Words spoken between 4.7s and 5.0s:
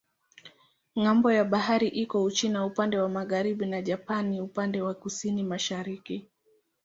wa